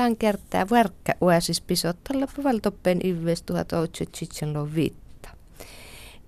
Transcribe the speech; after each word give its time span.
tämän 0.00 0.16
kertaa 0.16 0.70
verkkä 0.70 1.14
uesis 1.22 1.60
pisottalla 1.60 2.26
puvaltoppen 2.36 3.00
ives 3.04 3.42
1875. 3.42 4.96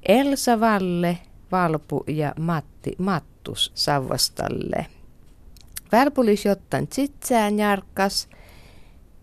Elsa 0.08 0.60
Valle, 0.60 1.18
Valpu 1.52 2.04
ja 2.06 2.34
Matti 2.38 2.94
Mattus 2.98 3.72
Savvastalle. 3.74 4.86
Välpulis 5.92 6.44
jottan 6.44 6.86
tsitsään 6.86 7.58
jarkas, 7.58 8.28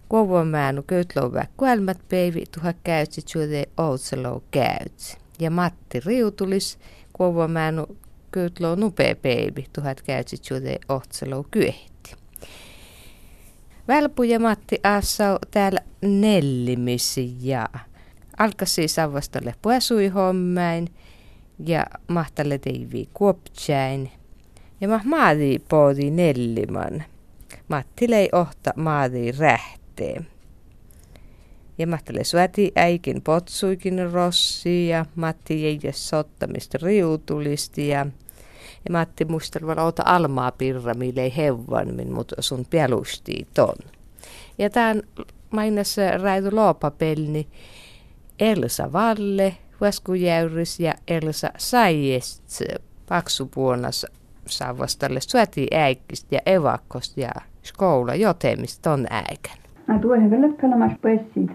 Kuovumäännu 0.09 0.83
köytlouva 0.83 1.43
kuelmät 1.57 1.99
peivi 2.09 2.43
tuha 2.55 2.73
käytsi 2.83 3.21
tjude 3.21 3.65
outselo 3.77 4.43
käytsi. 4.51 5.17
Ja 5.39 5.51
Matti 5.51 5.99
Riutulis 5.99 6.79
Kuovumäännu 7.13 7.97
köytlou 8.31 8.75
nupee 8.75 9.15
peivi 9.15 9.67
tuhat 9.73 10.01
käytsi 10.01 10.37
tjude 10.37 10.79
outselo 10.89 11.45
kyehti. 11.51 11.88
Välpu 13.89 14.23
ja 14.23 14.39
Matti 14.39 14.79
Assau 14.83 15.37
täällä 15.51 15.79
nellimissi 16.01 17.35
ja 17.41 17.69
alkasi 18.37 18.87
savastalle 18.87 19.55
puesui 19.61 20.07
hommain 20.07 20.87
ja 21.65 21.85
mahtalle 22.07 22.57
teivi 22.57 23.09
kuoptsäin 23.13 24.11
ja 24.81 24.87
mah 24.87 25.05
maadi 25.05 25.59
poodi 25.69 26.11
nelliman. 26.11 27.03
Matti 27.67 28.09
lei 28.09 28.29
ohta 28.31 28.73
maadi 28.75 29.31
rähtee. 29.31 30.21
Ja 31.77 31.87
mahtale 31.87 32.23
suäti 32.23 32.71
äikin 32.75 33.21
potsuikin 33.21 34.11
rossi 34.11 34.87
ja 34.87 35.05
Matti 35.15 35.63
jäi 35.63 35.93
sottamista 35.93 36.77
riutulisti 36.81 37.87
ja 37.87 38.05
ja 38.85 38.91
Matti 38.91 39.25
muistelva 39.25 39.83
ota 39.83 40.03
almaa 40.05 40.51
pirra, 40.51 40.93
mille 40.93 41.31
hevvan, 41.37 41.87
mutta 42.13 42.35
sun 42.39 42.65
pelustii 42.69 43.47
ton. 43.53 43.75
Ja 44.57 44.69
tämän 44.69 45.01
mainassa 45.51 46.01
räidu 46.17 46.49
loopapelni 46.51 47.47
Elsa 48.39 48.93
Valle, 48.93 49.57
Vaskujäyris 49.81 50.79
ja 50.79 50.93
Elsa 51.07 51.49
Saijest 51.57 52.61
paksupuonas 53.09 54.05
saavastalle 54.45 55.19
syötiin 55.21 55.67
äikkistä 55.77 56.35
ja 56.35 56.39
evakkosta 56.45 57.19
ja 57.19 57.31
skoula 57.63 58.15
jotemista 58.15 58.91
on 58.93 59.07
äikän. 59.09 59.57
Mä 59.87 59.99
tuohen 59.99 60.31
vielä 60.31 60.47
pelamas 60.61 60.91
pessiin. 61.01 61.51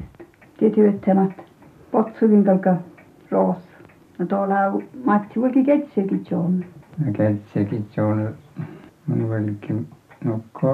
Tietysti 0.58 0.88
että 0.88 1.14
potsukin 1.90 2.44
kalka 2.44 2.76
roos. 3.30 3.56
No 4.18 4.26
tuolla 4.26 4.54
Matti 5.04 5.40
voikin 5.40 5.66
ketsekin 5.66 6.26
on. 6.32 6.64
ಕೆಲ್ಸಕ್ಕಿಚ್ಚೋಳು 7.18 8.26
ಮನವಳಿಕೆ 9.08 9.72
ನೊಕ್ಕೋ 10.28 10.72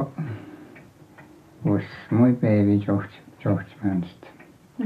uss 1.71 1.89
mui 2.19 2.33
päevi 2.43 2.75
joht- 2.85 3.17
johtmast 3.45 4.21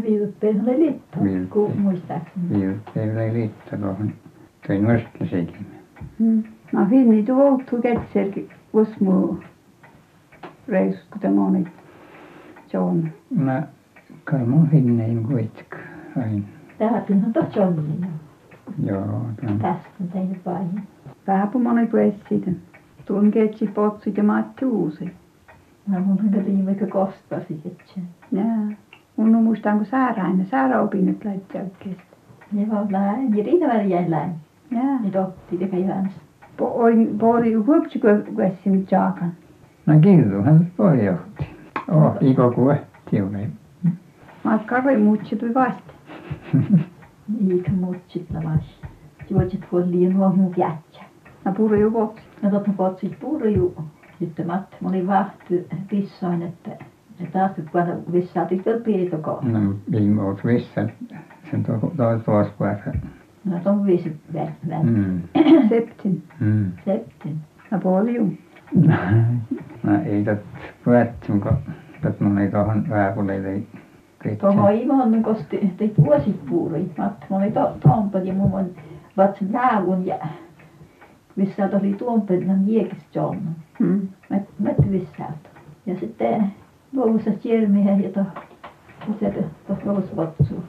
viidut 0.04 0.32
päivä 0.40 0.72
liitto 0.80 1.18
kun 1.54 1.74
muistaakseni 1.82 2.46
viidut 2.54 2.88
päivä 2.94 3.26
liitto 3.36 3.76
tuohon 3.82 4.08
toin 4.66 4.86
vastaseikin 4.88 5.66
mm. 6.18 6.40
no 6.72 6.86
hinni 6.92 7.20
tuoltu 7.28 7.80
ketserki 7.84 8.42
uss 8.80 8.94
muu 9.06 9.28
reis 10.74 10.96
kuten 11.12 11.34
moni 11.38 11.62
joon 12.72 12.98
no 13.48 13.56
kai 14.30 14.42
mun 14.52 14.66
hinnein 14.74 15.20
kuitenkin 15.28 15.84
aina 16.22 16.46
Tähän 16.78 17.04
on 17.26 17.32
tosi 17.32 17.60
onnellinen. 17.60 18.10
Joo. 18.86 19.20
Tästä 19.62 19.88
on 20.00 20.08
tehnyt 20.12 20.44
paljon. 20.44 20.82
Vähän 21.26 21.50
siitä. 22.28 22.50
Tuon 23.04 23.30
ketsi 23.30 23.66
potsit 23.66 24.16
ja 24.16 24.24
Matti 24.24 24.64
uusi. 24.64 25.10
No 25.88 26.00
mun 26.00 26.18
on 26.36 26.44
viime 26.46 26.74
kostasi, 26.74 27.60
että 27.64 28.00
Jaa. 28.32 28.76
Mun 29.16 29.34
on 29.34 29.42
muistaan 29.42 29.76
kun 29.76 29.86
sääräinen, 29.86 30.46
sääräopinnot 30.46 31.24
laittaa 31.24 31.62
oikein. 31.62 31.96
Ne 32.52 32.70
vaan 32.70 32.92
läin, 32.92 33.36
ja 33.36 33.44
riitä 33.44 33.66
väliä 33.66 34.04
läin. 34.08 34.30
Jaa. 34.70 35.00
Ne 35.00 35.10
totti, 35.10 35.56
teka 35.56 35.76
jäänsä. 35.76 36.16
Oi, 36.60 37.08
pori 37.18 37.52
huopsi 37.52 38.00
kuessin 38.34 38.86
jaakan. 38.90 39.32
No 39.86 40.00
killuhan 40.00 40.66
voi 40.78 41.04
johti. 41.04 41.46
Oh, 41.88 42.16
iko 42.20 42.50
kuehti 42.50 43.20
oli. 43.20 43.48
Mä 44.44 44.58
karri 44.66 44.96
muutsi 44.96 45.36
tuli 45.36 45.54
vasta. 45.54 45.92
Eikä 47.50 47.70
mutsit 47.72 48.26
lavas. 48.30 48.80
Juotsit 49.30 49.66
voi 49.72 49.90
liian 49.90 50.12
nuo 50.12 50.28
mun 50.28 50.54
jätsä. 50.56 51.13
Mä 51.44 51.52
puri 51.52 51.80
ju 51.80 51.90
potsi. 51.90 52.22
No 52.42 52.50
totta 52.50 52.72
potsit 52.76 53.20
puri 53.20 53.54
ju. 53.54 53.74
Sitten 54.18 54.46
Matti, 54.46 54.76
mä 54.80 54.88
olin 54.88 55.06
vahti 55.06 55.66
pissoin, 55.90 56.42
että 56.42 56.70
ja 57.20 57.26
taas 57.32 57.56
nyt 57.56 57.70
kun 57.70 58.12
vissaatiin 58.12 58.62
vielä 58.66 58.80
piirtokoon. 58.80 59.52
No, 59.52 59.74
viime 59.90 60.22
oot 60.22 60.44
vissa. 60.44 60.88
Sen 61.50 61.62
toi 61.96 62.20
tuossa 62.24 62.52
päässä. 62.58 62.92
No 63.44 63.58
tuon 63.58 63.86
viisi. 63.86 64.16
Mm. 64.82 65.22
Mm. 66.40 66.72
Septin. 66.84 67.36
Mä 67.70 67.78
paljon. 67.78 68.32
No 69.82 70.02
ei 70.04 70.24
tot 70.24 70.38
päätty, 70.84 71.32
kun 72.18 72.38
ei 72.38 72.50
tohon 72.50 72.88
vääpuleille 72.88 73.48
ei 73.48 73.66
Tuohon 74.36 74.72
Ivonen 74.74 75.22
kosti 75.22 75.74
teit 75.76 75.98
vuosipuuri. 75.98 76.90
Matti, 76.98 77.26
mä 77.30 77.36
olin 77.36 77.52
to, 77.52 77.76
tuompa 77.80 78.18
ja 78.18 78.34
mun 78.34 78.52
on 78.54 78.66
vatsin 79.16 79.52
läävun 79.52 80.06
ja 80.06 80.16
vissaat 81.38 81.74
oli 81.74 81.92
tuompelina 81.92 82.54
miekistä 82.54 83.20
mä 84.58 84.70
vissaat. 84.90 85.50
Ja 85.86 86.00
sitten 86.00 86.52
luovussa 86.92 87.30
järmiä 87.44 87.96
ja 87.96 88.10
to, 88.10 88.20
se 89.20 89.30
tuossa 89.66 89.84
luovussa 89.84 90.16
vatsuun. 90.16 90.64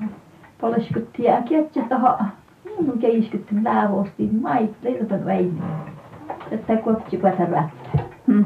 Poleskuttiin 0.61 1.31
äkkiä 1.31 1.63
tuohon 1.89 2.15
minun 2.79 2.99
keiskuttiin 2.99 3.63
läävostiin 3.63 4.41
mait 4.41 4.71
leitopan 4.81 5.25
väiniä. 5.25 5.63
Että 6.51 6.77
kuopsi 6.77 7.17
kuota 7.17 7.45
rättää. 7.45 8.05
Mm. 8.27 8.45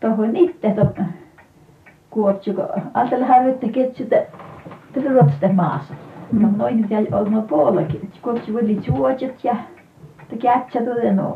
Tuohon 0.00 0.36
itse 0.36 0.70
tuon 0.70 1.06
kuopsi, 2.10 2.54
kun 2.54 2.64
ajatella 2.94 3.26
harjoitte 3.26 3.68
ketsuta 3.68 4.16
ruotsista 5.10 5.48
maassa. 5.52 5.94
No 6.32 6.48
noin 6.56 6.86
jäi 6.90 7.06
olemaan 7.12 7.42
puolekin. 7.42 8.10
Kuopsi 8.22 8.56
oli 8.56 8.80
juotjat 8.86 9.44
तो 10.30 10.36
कि 10.36 10.48
अच्छा 10.48 10.80
तो 10.80 10.94
देनो 11.00 11.30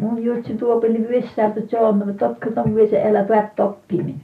mun 0.00 0.18
just 0.24 0.46
se 0.46 0.54
tuopeli 0.54 1.08
vissää 1.08 1.50
tu 1.50 1.60
joonna 1.72 2.06
mutta 2.06 2.28
tokka 2.28 2.60
on 2.60 2.74
visse 2.74 3.02
elä 3.02 3.24
tuet 3.24 3.54
toppimi 3.56 4.14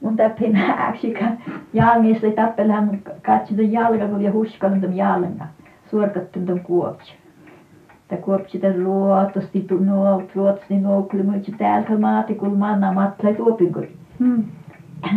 mun 0.00 0.16
täppi 0.16 0.48
nääksika 0.48 1.24
jangista 1.72 2.30
tappelä 2.36 2.80
mun 2.80 2.98
katsi 3.22 3.54
tu 3.56 3.62
jalka 3.62 4.08
kun 4.08 4.22
ja 4.22 4.32
huskan 4.32 4.80
tu 4.80 4.86
jalka 4.92 5.46
suorkattu 5.90 6.40
tu 6.40 6.58
kuopsi 6.62 7.12
ta 8.08 8.16
kuopsi 8.16 8.58
ta 8.58 8.72
ruotosti 8.84 9.60
tu 9.60 9.78
no 9.78 10.22
ruotsi 10.34 10.80
no 10.80 11.02
kyllä 11.02 11.24
mun 11.24 11.44
se 11.44 11.52
täältä 11.58 11.98
maati 11.98 12.34
kun 12.34 12.58
manna 12.58 12.92
matle 12.92 13.34
tuopin 13.34 13.72
kun 13.72 13.86
hmm. 14.18 14.44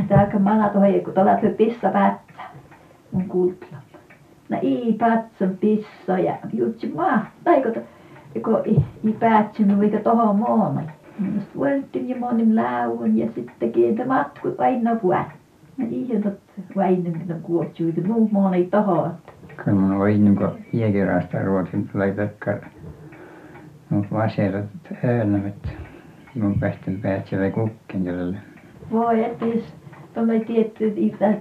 Tämä 0.08 0.40
manna 0.40 0.70
tuohon, 0.70 1.02
kun 1.04 1.14
tuolla 1.14 1.40
pissa 1.58 1.90
päättää 1.90 2.52
mun 3.12 3.28
kultla. 3.28 3.78
Ei 4.58 4.96
patsan 5.00 5.58
pissa 5.60 6.20
ja 6.20 6.38
jutsi 6.54 6.92
maa, 6.96 7.26
taiko 7.44 7.70
kun 8.44 8.62
i, 8.66 8.76
i 9.10 9.14
päätsynyt 9.20 9.84
eikä 9.84 10.00
tohon 10.00 10.36
moona. 10.36 10.82
Minusta 11.20 11.52
vuorittiin 11.56 12.10
ja 12.10 12.18
monin 12.18 12.56
lauvun 12.56 13.18
ja 13.18 13.32
sitten 13.36 13.72
kiintä 13.72 14.06
matku 14.06 14.56
aina 14.58 14.96
puhut. 14.96 15.18
Ja 15.78 15.86
ihan 15.90 16.24
tot 16.24 16.40
vainen 16.76 17.18
mitä 17.18 17.34
kuotsuita, 17.34 18.02
muu 18.02 18.30
moona 18.32 18.56
ei 18.56 18.66
tohon. 18.66 19.12
Kyllä 19.58 19.78
mun 19.80 19.92
oli 19.92 20.18
niin 20.18 20.36
kuin 20.36 20.50
hiekirasta 20.74 21.40
ruotsin 21.44 21.90
laitakka. 21.94 22.52
Mut 23.90 24.12
vaserat 24.12 24.66
äänämät. 25.04 25.70
Mun 26.36 26.60
päästä 26.60 26.92
päätsevä 27.02 27.50
kukken 27.50 28.04
tälle. 28.04 28.38
Voi 28.92 29.24
että 29.24 29.46
jos 30.12 30.26
tuonne 30.26 30.46
tietty 30.46 30.94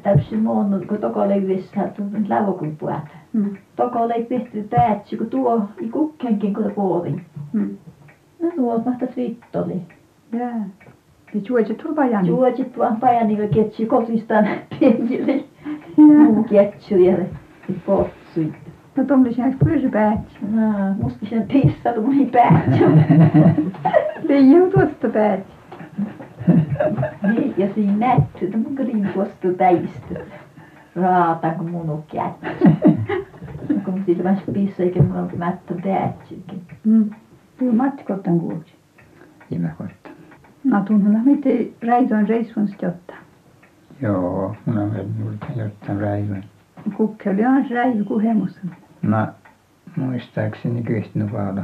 täysin 0.03 0.43
moona, 0.43 0.81
kun 0.89 0.99
toko 0.99 1.29
leivissä 1.29 1.89
tuon 1.97 2.27
lauvukun 2.29 2.77
puhut. 2.77 2.95
Mm. 3.33 3.57
Toko 3.77 4.09
lei 4.09 4.25
pihti 4.25 4.63
päätsy, 4.63 5.17
kun 5.17 5.31
tuo 5.31 5.63
i 5.81 5.89
kukkenkin 5.89 6.55
kun 6.55 6.73
puolin. 6.75 7.25
Mm. 7.53 7.77
No 8.43 8.51
nuo 8.57 8.83
mahtas 8.87 9.17
viittoli. 9.17 9.83
Jaa. 10.33 10.49
Ja 11.35 11.41
juotsi 11.49 11.75
turvajani. 11.75 12.29
Juotsit 12.29 12.79
vaan 12.79 12.97
pajani 12.97 13.49
ketsi 13.55 13.87
kosistaan 13.87 14.49
penkille. 14.81 15.33
Jaa. 15.33 16.25
Muu 16.25 16.45
ketsi 16.45 17.05
ja 17.05 17.17
potsuit. 17.87 18.55
No 18.97 19.05
tuommoisia 19.05 19.45
pysy 19.65 19.89
päätsi. 19.89 20.37
No, 20.51 20.95
musta 21.03 21.27
sen 21.27 21.47
pissat 21.53 21.97
mun 21.97 22.19
ei 22.21 22.27
päätsy. 22.27 22.85
Liian 24.29 24.71
tuosta 24.71 25.09
päätsi. 25.09 25.60
Niin, 27.23 27.55
ja 27.57 27.75
siinä 27.75 28.17
mun 28.57 28.77
kodin 28.77 29.09
tuosta 29.15 29.49
täistä. 29.59 30.21
Raata, 30.97 31.51
kun 31.51 31.71
mun 31.71 31.91
on 31.91 32.05
kätsi. 32.13 32.65
Kun 33.85 34.03
sillä 34.07 34.31
vasta 34.31 34.53
pissa, 34.53 34.83
eikä 34.83 35.03
mun 35.03 35.17
ole 35.17 35.33
mättä 35.37 35.75
päätsykin. 35.85 36.63
Mm. 36.85 37.11
Kyllä 37.59 37.73
Matti 37.73 38.05
kottan 38.05 38.41
kuulsi. 38.41 38.75
Hyvä 39.51 39.69
kohta. 39.79 40.11
No 40.65 40.81
tunnetaan 40.85 41.25
miten 41.25 41.69
räitoin 41.87 42.29
reissuunsa 42.29 42.87
ottaa. 42.87 43.17
Joo, 44.03 44.57
minä 44.67 44.83
olen 44.83 45.07
juuri 45.21 45.37
jotain 45.57 46.01
räivän. 46.01 46.45
Kukke 46.97 47.31
oli 47.31 47.45
aina 47.45 47.69
räivy 47.71 48.05
kuhemussa. 48.05 48.61
No, 49.03 49.27
muistaakseni 49.97 50.83
Kyhtnövaala 50.83 51.63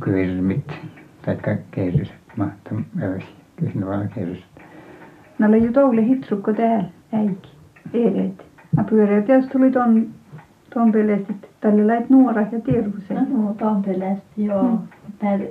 kyrmit, 0.00 0.72
tai 1.24 1.58
kerset, 1.70 2.14
mahtaa 2.36 2.78
öisi, 3.02 3.28
kes 3.60 3.74
no 3.74 3.86
kerst. 4.14 4.44
Nalle 5.38 5.58
ju 5.58 5.72
toule 5.72 6.04
hitsukko 6.04 6.52
tähel, 6.52 6.84
äik, 7.12 7.46
eeleet. 7.94 8.44
Mä 8.76 8.84
pyöreä 8.84 9.22
teas 9.22 9.46
tuli 9.46 9.70
ton, 9.70 10.06
ton 10.74 10.92
pelästi, 10.92 11.34
tälle 11.60 11.86
läit 11.86 12.10
nuora 12.10 12.42
ja 12.52 12.60
tiedusen. 12.60 13.16
No, 13.16 13.24
hmm. 13.24 13.44
no 13.44 13.54
ton 13.54 13.82
pelästi, 13.82 14.44
joo. 14.44 14.62
Mm. 14.62 14.78
Täällä 15.18 15.44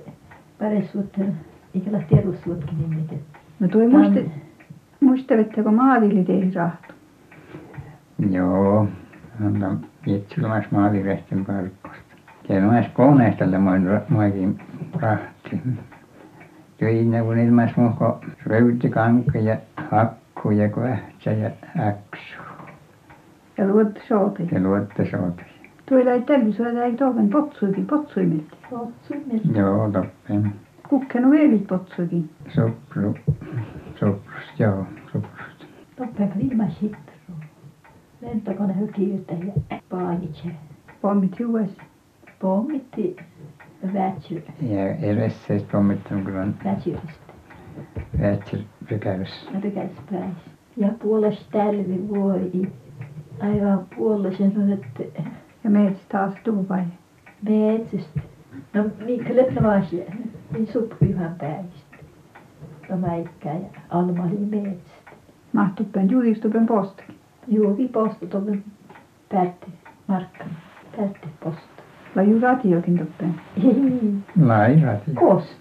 pärissuutta, 0.60 1.22
eikä 1.76 1.92
lähti 1.92 2.16
tiedusuutkin 2.16 2.82
nimitetty. 2.82 3.40
No 3.60 3.68
tui 3.68 3.88
muiste, 3.88 4.26
muistavetteko 5.00 5.72
maavilitehdahtu? 5.72 6.94
Joo, 8.32 8.88
no 9.40 9.76
vitsulmas 10.06 10.72
maaviresten 10.72 11.46
parkkosta. 11.46 12.16
Tiedän, 12.48 12.70
mä 12.70 12.80
edes 12.80 12.92
koneesta 12.94 13.40
tälle 13.40 13.58
moikin 14.10 14.60
rahtiin 14.94 15.80
töin 16.80 17.12
ne 17.12 17.22
kun 17.22 17.40
ilman 17.40 17.70
muuta 17.76 17.96
kuin 17.98 18.34
ryytikanki 18.46 19.46
ja 19.46 19.58
hakku 19.92 20.52
ja 20.52 20.70
köhtsä 20.70 21.32
ja 21.32 21.52
äksu. 21.80 22.42
Ja 23.58 23.68
luottosooti 23.68 24.48
ja 24.52 24.60
luottosooti 24.60 25.44
tuolla 25.90 26.22
telvisuudella 26.26 26.84
ei 26.84 26.98
tuovan 26.98 27.30
potsuikin 27.30 27.86
potsuimet 27.88 28.46
joo 29.56 29.92
toppen. 29.92 30.54
Kukkenu 30.90 31.32
veelit 31.32 31.68
potsuikin. 31.68 32.30
Supru 32.48 33.16
suprust 34.00 34.60
joo 34.60 34.86
suprust 35.12 35.66
toppen 35.96 36.32
ilman 36.40 36.72
sitten 36.72 37.14
lentokone 38.22 38.80
hyki 38.80 39.10
ja 39.10 39.18
paavitse 39.90 40.50
pommit 41.02 41.40
juues. 41.40 41.70
Pommitti. 42.40 43.16
Ja 44.62 44.96
edessä 44.96 45.54
pommittanut 45.72 46.24
kyllä 46.26 46.48
vätsyristä. 46.66 47.34
vätsir 48.22 48.60
pykävässä. 48.90 49.52
Rykäs 49.64 49.92
pääs. 50.12 50.34
Ja 50.78 50.88
puoles 51.02 51.48
talvi 51.52 52.10
voi. 52.10 52.52
Aivan 53.40 53.88
puolesen 53.98 54.54
on, 54.58 54.72
että 54.74 55.22
Ja 55.64 55.70
meitä 55.70 56.00
taas 56.12 56.34
tuupai. 56.44 56.84
metsästä. 57.42 58.20
No 58.74 58.84
niin 59.06 59.26
kyllä 59.26 59.64
vasia. 59.64 60.06
Niin 60.54 60.68
suppihan 60.68 61.36
päistä. 61.40 61.98
No 62.90 62.98
mäikkää 62.98 63.54
ja 63.54 63.68
Alma 63.90 64.24
oli 64.24 64.38
metsästä. 64.62 65.12
Mahtuppen 65.54 66.10
juistupen 66.12 66.66
postakin. 66.68 67.16
Juovi 67.48 67.88
posta 67.88 68.26
tuolle 68.26 68.58
Pärtti, 69.32 69.68
Markkan, 70.08 70.50
Pärtti 70.98 71.28
posta. 72.14 72.20
Laju 72.22 72.40
ratiokin 72.42 72.98
toppen. 73.00 73.36
Ei, 73.64 74.14
Lairati. 74.42 75.12
kost. 75.14 75.58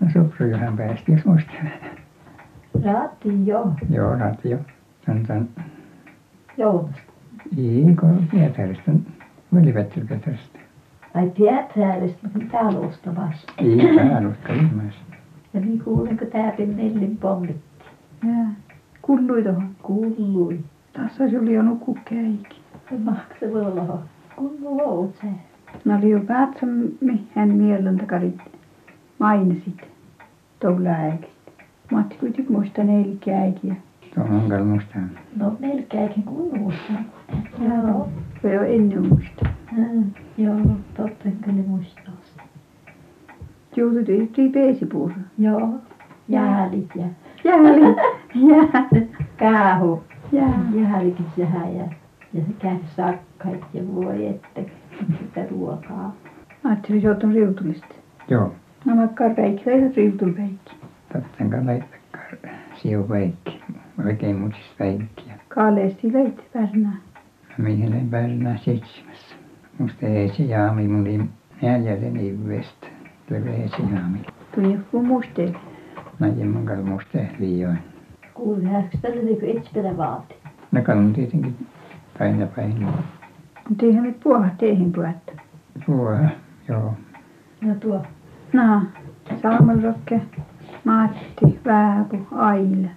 No 0.00 0.08
sopru 0.12 0.46
johan 0.46 0.76
päästi, 0.76 1.12
jos 1.12 1.24
muistaa. 1.24 1.54
Raati 2.84 3.46
jo, 3.46 3.72
Joo, 3.90 4.14
ratio. 4.18 4.58
Sanotaan, 5.06 5.48
Jounasta. 6.56 7.00
Iiko 7.58 8.06
Pietarista, 8.30 8.92
Veli-Petteri 9.54 10.06
Pietarista. 10.06 10.58
Ai 11.14 11.30
Pietarista, 11.30 12.18
mutta 12.22 12.38
mitä 12.38 12.58
alustamassa. 12.60 13.52
Ei 13.58 13.78
päälusta 13.96 14.52
ilmaista. 14.52 15.16
Ja 15.54 15.60
niin 15.60 15.80
kuulenko 15.80 16.24
täällä 16.24 16.74
Nellin 16.76 17.16
pommitti. 17.16 17.84
Jää. 18.26 18.54
Kullui 19.02 19.42
tohon. 19.42 19.68
Kuului. 19.82 20.60
Tässä 20.92 21.24
oli 21.24 21.54
jo 21.54 21.62
nukukkäikin. 21.62 22.62
Ja 22.90 22.98
maksa 22.98 23.46
voi 23.52 23.60
olla. 23.66 23.98
Kullu 24.36 24.80
ootse. 24.80 25.26
No 25.86 25.98
oli 25.98 26.10
jo 26.10 26.20
päätsämme 26.20 27.18
hän 27.34 27.48
mielen 27.48 27.96
takarit 27.98 28.38
mainisit. 29.18 29.88
Tuolla 30.60 30.88
äikistä. 30.90 31.36
Matti 31.92 32.16
kuitenkin 32.20 32.52
muista 32.56 32.84
neljä 32.84 33.40
äikiä. 33.40 33.74
Tuo 34.14 34.24
on 34.24 34.40
kyllä 34.42 34.64
musta. 34.64 34.98
No 35.36 35.56
melkein 35.58 36.22
kunnossa. 36.22 36.92
Joo. 37.68 38.08
Se 38.42 38.54
jo 38.54 38.62
ennen 38.62 39.06
muista. 39.08 39.46
Mm, 39.76 40.04
Joo, 40.38 40.56
totta 40.96 41.28
kyllä 41.44 41.62
muistaa. 41.66 42.14
Joutui 43.76 44.14
yhtiin 44.14 44.52
peesipuussa. 44.52 45.18
Joo. 45.38 45.70
Jäälit 46.28 46.90
ja 46.94 47.06
Jääli. 47.44 47.80
Jää. 48.50 48.88
kaahu. 49.38 50.02
Jää. 50.32 50.60
Jäälikin 50.74 51.26
sehän 51.36 51.76
ja, 51.76 51.84
ja 52.32 52.40
se 52.40 52.52
käy 52.58 52.76
sakkait 52.96 53.64
ja 53.74 53.82
voi 53.94 54.26
että 54.26 54.60
sitä 55.18 55.46
ruokaa. 55.50 56.14
Ajattelin, 56.64 57.02
se 57.02 57.10
on 57.10 57.32
riutulista. 57.34 57.94
Joo, 58.28 58.52
No 58.84 58.94
makkaa 58.94 59.30
päikki, 59.30 59.64
tai 59.64 59.92
riutulpäikki. 59.96 60.72
totten 61.12 61.50
kai 61.50 61.64
laittakar 61.64 62.50
siu 62.74 63.08
veikki. 63.08 63.62
Oikein 64.06 64.36
mutis 64.36 64.74
veikki. 64.80 65.24
Kaaleesti 65.48 66.12
leit 66.12 66.52
pärnää. 66.52 66.96
Mihin 67.58 67.92
en 67.92 68.08
pääsenä 68.10 68.56
seitsemässä. 68.56 69.36
Musta 69.78 70.06
ei 70.06 70.28
se 70.28 70.42
jaami, 70.42 70.88
mun 70.88 71.00
oli 71.00 71.20
neljäden 71.62 72.16
ivestä. 72.16 72.86
Tuli 73.28 73.48
ei 73.48 73.68
se 73.68 73.76
jaami. 73.94 74.18
Tuli 74.54 74.72
joku 74.72 75.02
musteeli. 75.02 75.56
Näin 76.18 76.48
mun 76.50 76.66
kai 76.66 76.82
musta 76.82 77.18
liioin. 77.38 77.78
Kuuli 78.34 78.66
äsken 78.66 79.00
tällä 79.00 79.20
etsipelä 79.58 79.96
vaati. 79.96 80.34
Ne 80.72 80.80
kalun 80.82 81.12
tietenkin 81.12 81.66
päin 82.18 82.40
ja 82.40 82.46
päin. 82.46 82.86
Mutta 83.68 83.86
eihän 83.86 84.02
nyt 84.02 84.20
puoha 84.20 84.48
teihin 84.58 84.92
puetta. 84.92 85.32
Ruoha, 85.88 86.28
joo. 86.68 86.94
No 87.60 87.74
tuo. 87.74 88.02
No, 88.52 88.82
Salmonrokke, 89.42 90.20
Matti, 90.84 91.60
Vääpu, 91.64 92.16
Aila. 92.32 92.88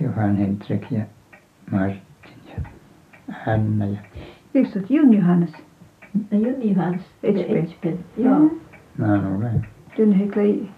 Johan 0.00 0.36
Hendrik 0.36 0.90
ja 0.90 1.04
Martin 1.70 2.00
ja 2.48 2.62
Hanna 3.46 3.86
ja 3.86 3.98
Ykstot 4.54 4.90
Jun 4.90 5.14
Johannes. 5.14 5.52
No 6.30 6.38
Juni 6.38 6.74
Hans. 6.74 7.02
Etsipel. 7.22 7.56
Etsipel. 7.56 7.96
Joo. 8.16 8.50
Nanu 8.98 9.36
olen. 9.38 9.66
Jun 9.98 10.12
heklei 10.12 10.70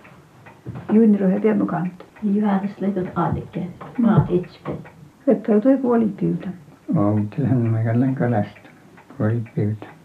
Junnirohe 0.93 1.41
Pemokanta. 1.41 2.05
Johannes 2.23 2.81
leikon 2.81 3.09
Annikke. 3.15 3.67
Maat 3.99 4.31
Etsipel. 4.31 4.77
Leppäy 5.27 5.61
toi 5.61 5.77
puolipyytä. 5.77 5.87
Oltihan 5.87 5.87
mä 5.87 5.87
kälän 5.87 5.87
kalasta. 5.87 5.87
Puoli 5.87 6.09
pyytä. 6.09 6.66
Outi-Hännimäellä 6.95 8.07
kalastin 8.19 8.71
kun 9.17 9.27
olivat 9.27 9.45
pyytäneet 9.55 9.97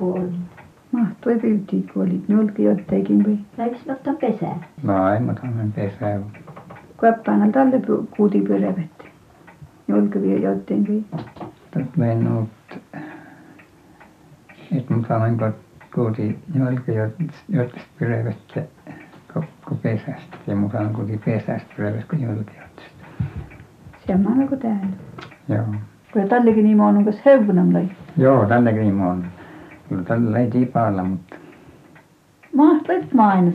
no 0.00 0.16
mahtoivat- 0.92 1.42
kun 1.92 2.02
olivat 2.02 2.28
nuokin 2.28 2.64
jotakin- 2.64 3.44
Laimotamen 4.82 5.72
pesä 5.72 6.06
on? 6.06 6.30
Kappaleella 6.96 7.52
tällä- 7.52 7.76
kuutin- 8.16 8.44
nylkivät 9.88 10.42
jotakin 10.42 11.06
tuolta 11.72 11.90
menoa 11.96 12.46
sitten 14.68 14.96
mukavampaan 14.96 15.54
kotiin-- 15.94 16.38
jotkut 17.48 17.82
pyrivät- 17.98 18.36
kuin 19.68 19.78
pesästä 19.82 20.36
ja 20.46 20.56
mukavampi 20.56 20.94
kotiin 20.94 21.20
pesästä 21.24 21.74
pyrivät 21.76 22.04
kuin 22.04 22.22
jylkijoista 22.22 22.82
samalla 24.06 24.46
kuin 24.48 24.60
täällä 24.60 24.86
Kun 26.12 26.28
tallekin 26.28 26.64
niin 26.64 26.80
on 26.80 27.04
kas 27.04 27.24
heuvunam 27.24 27.72
lai. 27.74 27.88
Joo, 28.16 28.46
tälläkin 28.46 29.00
on. 29.00 29.24
Kyllä 29.88 30.02
tällä 30.02 30.38
ei 30.38 30.50
tipalla, 30.50 31.04
mutta 31.04 31.36
Mahtoit 32.54 33.12
mainos. 33.12 33.54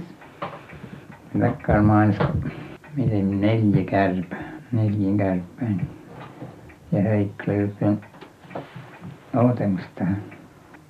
Väkkär 1.39 1.81
mainsko, 1.81 2.25
miten 2.96 3.41
neljä 3.41 3.86
kärpä, 3.86 4.36
neljän 4.72 5.17
kärpään. 5.17 5.81
Ja 6.91 7.01
Heikki 7.01 7.48
löytän 7.48 8.00
ootemusta. 9.36 10.03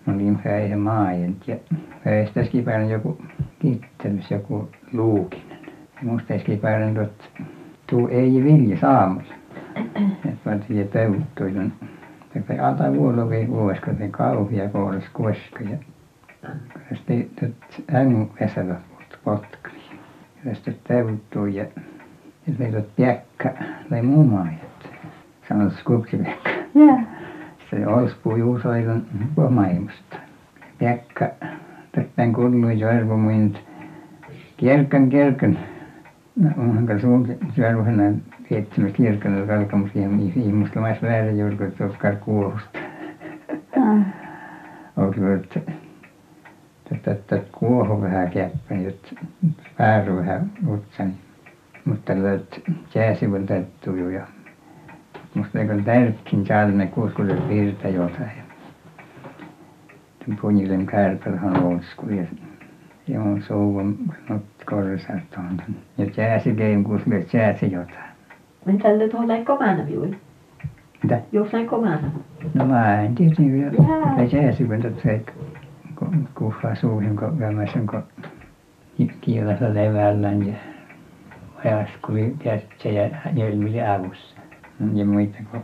Mä 0.05 0.13
olin 0.13 0.39
päivä 0.43 0.77
maajent 0.77 1.47
ja 1.47 1.55
päivästä 2.03 2.43
skipäivän 2.43 2.89
joku 2.89 3.21
kittelys, 3.59 4.31
joku 4.31 4.69
luukinen. 4.93 5.59
Ja 5.95 6.01
musta 6.03 6.39
skipäivän 6.39 6.95
tuot, 6.95 7.31
tuu 7.87 8.07
ei 8.07 8.43
vilja 8.43 8.77
saamulla. 8.79 9.38
Tiedä 10.67 10.87
peuttuin. 10.93 11.73
Te 12.47 12.59
alta 12.59 12.93
vuolovi 12.93 13.47
vuosi, 13.47 13.81
kun 13.81 13.95
te 13.95 14.07
kauhia 14.07 14.69
koolas 14.69 15.03
koska 15.13 15.63
ja 15.63 15.77
sitten 16.95 17.29
tuot 17.39 17.85
ängu 17.95 18.31
vesällä 18.41 18.75
potkali. 19.23 19.79
Ja 20.45 20.55
sitten 20.55 20.75
peuttuin 20.87 21.55
ja 21.55 21.65
on 22.47 22.83
piekka, 22.95 23.49
lai 23.91 24.01
mumaajat. 24.01 24.89
Sanotaan 25.49 25.83
kupsipiekka. 25.85 26.49
Jää. 26.49 27.03
Se 27.69 27.87
olspuu 27.87 28.35
juusoilun 28.35 29.05
pomaimusta. 29.35 30.17
Piekka, 30.79 31.25
täppän 31.91 32.33
kuului 32.33 32.79
jo 32.79 32.89
arvomint 32.89 33.57
kirkon 34.57 35.09
kirkon 35.09 35.57
no 36.35 36.49
onhan 36.57 36.85
ka 36.85 36.99
suun 36.99 37.27
seuraavana 38.49 38.65
seitsemäs 38.67 38.93
kirkon 38.93 39.47
kalkamus 39.47 39.95
ja 39.95 40.09
muslimais 40.53 41.01
väärä 41.01 41.31
julka 41.31 41.65
tuossa 41.77 42.15
kuohusta 42.15 42.79
Ah, 43.77 44.05
olkivat 44.97 45.59
tätä 47.05 47.41
kuohu 47.51 48.01
vähän 48.01 48.31
käppäni 48.31 48.83
jotta 48.83 49.15
pääry 49.77 50.15
vähän 50.15 50.51
otsani 50.67 51.13
mutta 51.85 52.13
löt 52.15 52.61
jääsivän 52.95 53.45
täyttyy 53.45 53.99
jo 53.99 54.09
ja 54.09 54.27
musta 55.33 55.59
eikö 55.59 55.81
tärkin 55.85 56.45
salme 56.45 56.87
kuuskuudet 56.87 57.49
virta 57.49 57.87
jotain 57.87 58.31
ja 58.37 58.43
tämän 60.19 60.37
punjilin 60.41 60.85
kärpälhän 60.85 61.63
olskui 61.63 62.17
ja 62.17 62.25
ja 63.07 63.21
on 63.21 63.41
souvon 63.41 63.97
not 64.29 64.43
korsart 64.65 65.37
on 65.37 65.61
ja 65.97 66.05
jääsi 66.17 66.55
kein 66.55 66.83
kuuskuudet 66.83 67.33
jääsi 67.33 67.71
jotain 67.71 68.08
Men 68.65 68.77
tällä 68.77 69.07
tuolla 69.07 69.35
ei 69.35 69.45
komana 69.45 69.83
juuri. 69.89 70.17
mitä 71.03 71.21
Jossain 71.31 71.67
komana. 71.67 72.11
no 72.53 72.65
mä 72.65 73.01
en 73.01 73.15
tiedä 73.15 73.35
niin 73.37 73.53
vielä 73.53 73.71
Jaa. 73.71 74.27
se 74.29 74.37
jääsivän 74.37 74.81
tätä 74.81 75.01
se 75.01 75.21
kun 75.95 76.27
kuhaa 76.37 76.75
suuhin 76.75 77.15
kun 77.15 77.39
vämäsen 77.39 77.87
kun 77.87 78.03
kielessä 79.21 79.73
levällään 79.73 80.47
ja 80.47 80.53
ajaskuli 81.65 82.35
kätsä 82.39 82.89
ja 82.89 83.09
jelmili 83.33 83.81
avussa 83.81 84.35
ja 84.93 85.05
muita 85.05 85.37
kun 85.51 85.61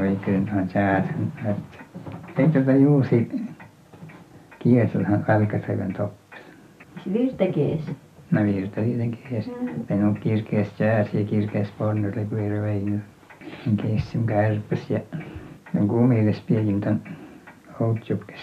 oikein 0.00 0.46
tuohon 0.46 0.68
säätön 0.68 1.32
että 1.44 2.42
ei 2.42 2.48
tuota 2.48 2.72
juusi 2.72 3.30
kiesolhan 4.58 5.24
alkasaven 5.28 5.92
toppis 5.92 6.40
Se 7.04 7.12
virtekees. 7.12 7.80
No 8.30 8.44
virta 8.44 8.80
tietenkin 8.80 9.36
ja 9.36 9.42
sitten 9.42 10.04
on 10.04 10.14
kirkeässä 10.14 10.84
jäässä 10.84 11.18
ja 11.18 11.24
kirkeässä 11.24 11.74
ponnella 11.78 12.24
kun 12.24 12.38
ei 12.38 12.62
vein 12.62 13.02
kessin 13.82 14.26
kärpäs 14.26 14.90
ja 14.90 15.00
on 15.80 15.88
kumilis 15.88 16.40
piekin 16.40 16.80
tämän 16.80 17.02
outsukkes 17.80 18.40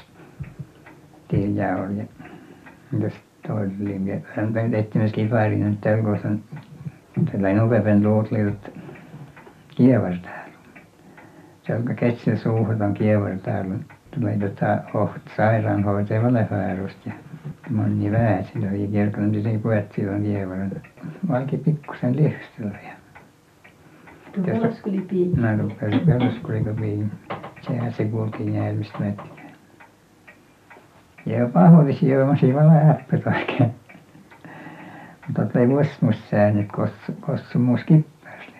tiellä 1.28 1.78
oli 1.78 1.98
ja 1.98 2.06
mitäs 2.92 3.14
toinen 3.48 4.08
ja 4.08 4.20
hän 4.36 4.54
nyt 4.54 4.74
etsimässä 4.74 5.16
kiväärin 5.16 5.70
nyt 5.70 5.82
tällä 5.82 6.04
kun 6.04 6.42
on 7.18 7.26
tällainen 7.32 7.64
upeapen 7.64 8.04
luutliut 8.04 8.72
kievari 9.76 10.18
täällä. 10.18 10.58
Se 11.62 11.76
on 11.76 11.96
ketsillä 11.96 12.38
suuhun 12.38 12.82
on 12.82 12.94
kievari 12.94 13.38
täällä 13.38 13.76
tulee 14.12 14.38
tota 14.38 14.78
oht 14.94 15.22
sairaanhoitaja 15.38 16.24
Valehäärosta 16.24 17.10
ja 17.10 17.14
väesi 18.12 18.60
ja 18.62 18.88
kirkon 18.92 19.32
niin 19.32 19.44
se 19.44 19.60
puettiin 19.64 20.10
on 20.10 20.22
kievarin 20.22 20.82
vaikka 21.28 21.58
pikkuisen 21.66 22.16
lihstellä 22.16 22.80
ja 22.88 22.98
rupesin 25.58 26.00
peruskuliko 26.06 26.82
viin. 26.82 27.12
Sehän 27.62 27.94
se 27.94 28.06
kuultiin 28.06 28.56
Järvistä 28.56 29.00
mätkään. 29.00 29.30
Ja 31.26 31.48
pahoillisi 31.48 32.12
juomasi 32.12 32.54
vala 32.54 32.90
äppät 32.90 33.28
oikein. 33.28 33.72
Mutta 35.28 35.46
toi 35.46 35.70
vuosimus 35.70 36.30
säännöt 36.30 36.72
kossu 36.72 37.12
kossu 37.20 37.60
muus 37.60 37.84
kippäästi. 37.84 38.54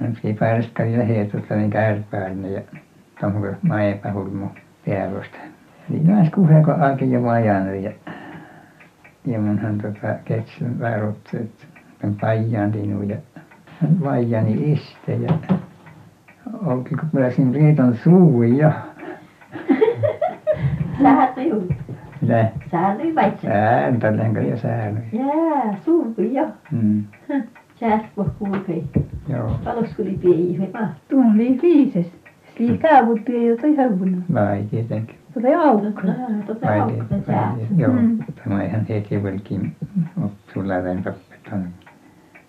Mä 0.00 0.08
kippäästä 0.22 0.72
kävi 0.74 0.98
lähetystä 0.98 1.56
niin 1.56 1.70
kärpäärne 1.70 2.48
ja 2.48 2.62
tommoinen 3.20 3.58
maepahulmu 3.62 4.48
päärosta. 4.86 5.36
Eli 5.90 6.00
näis 6.00 6.30
kuhea 6.30 6.64
kun 6.64 6.74
alkoi 6.74 7.10
jo 7.10 7.22
vajanut 7.22 7.82
ja 7.82 7.90
ja 9.26 9.38
munhan 9.40 9.78
tota 9.78 10.14
ketsin 10.24 10.80
väärotti 10.80 11.36
että 11.36 11.64
tämän 12.00 12.16
paijan 12.20 12.72
tinu 12.72 13.02
ja 13.02 13.16
vaijani 14.04 14.72
iste 14.72 15.14
ja 15.14 15.34
olkin 16.66 16.98
kun 16.98 17.08
pääsin 17.14 17.54
Riitan 17.54 17.94
suuhun 17.96 18.56
ja 18.58 18.72
Sähän 21.02 21.34
se 21.34 21.42
juuri. 21.42 21.76
mitä 22.20 22.88
oli 22.88 23.14
vaitsi. 23.14 23.46
ääntälenkö 23.46 24.40
ja 24.42 24.56
säännöi 24.56 25.02
Jää, 25.12 25.76
suuri 25.84 26.34
jo. 26.34 26.46
mm. 26.70 27.04
Säät 27.80 28.02
voi 28.16 28.26
kulkea. 28.38 28.82
joo 29.28 29.50
Olskuli 29.76 30.18
pieni. 30.22 30.58
He 30.58 30.68
vaan. 30.72 30.94
tuon 31.08 31.34
oli 31.34 31.58
viises. 31.62 32.12
Sli 32.56 32.78
kaavuttu 32.78 33.32
ei 33.32 33.46
jota 33.46 33.66
ihan 33.66 34.00
vai 34.34 34.64
tietenkin 34.70 35.16
Vai 35.42 35.54
aukko 35.54 36.02
vai 36.62 37.22
säät. 37.26 37.54
joo 37.76 37.92
Mm. 37.92 38.18
tämä 38.44 38.62
ihan 38.62 38.86
heti 38.88 39.22
velkin 39.22 39.76
sulla 40.54 40.74
tämän 40.74 41.02
tappetan 41.02 41.68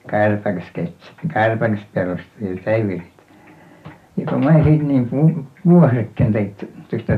kärpäkäs 0.07 0.71
ketsi 0.73 1.11
kärpäkäs 1.33 1.79
perustui 1.93 2.49
ja 2.55 2.61
täyvirit 2.63 3.13
ja 4.17 4.25
kun 4.25 4.43
mä 4.43 4.53
sitten 4.53 4.87
niin 4.87 5.09
pu- 5.11 5.43
vuosekken 5.65 6.33
teit 6.33 6.69
tuosta 6.89 7.17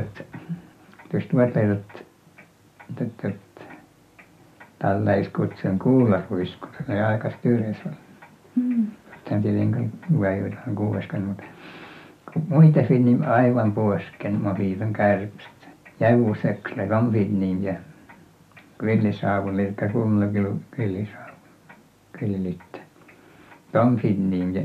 tuosta 1.10 1.32
vuotellut 1.32 2.04
tätä 2.94 3.30
tällaiskutsun 4.78 5.78
kuularuisku 5.78 6.66
se 6.86 6.92
oli 6.92 7.00
aika 7.00 7.30
tyyres 7.42 7.76
oli 7.86 7.94
Mm. 8.56 8.86
Tämän 9.24 9.42
tietenkin 9.42 9.92
jotain 10.36 10.76
kuueskan, 10.76 11.22
mutta 11.22 11.42
muita 12.48 12.80
niin 13.04 13.24
aivan 13.24 13.72
puosken 13.72 14.40
mä 14.40 14.54
viitan 14.58 14.92
kärpstä. 15.98 16.04
Jävuseksellä 16.04 16.86
kampin 16.86 17.64
ja 17.64 17.74
kvillisaavulla, 18.78 19.62
eli 19.62 19.74
kummallakin 19.92 20.64
kvillisaavu, 20.70 21.36
kvillilitte. 22.12 22.80
Kampin 23.72 24.54
ja 24.54 24.62